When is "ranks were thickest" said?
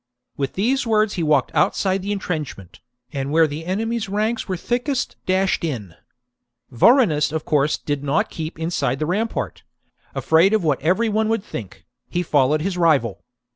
4.09-5.15